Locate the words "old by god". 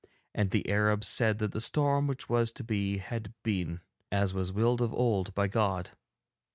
4.95-5.91